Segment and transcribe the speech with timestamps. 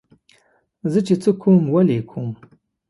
[0.91, 2.29] زه چې څه کوم ولې یې کوم.